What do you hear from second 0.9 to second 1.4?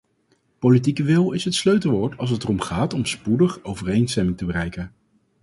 wil